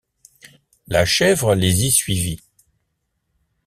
La 0.87 1.05
chèvre 1.05 1.53
les 1.53 1.83
y 1.85 1.91
suivit. 1.91 2.41